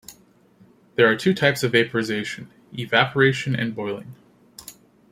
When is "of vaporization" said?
1.61-2.49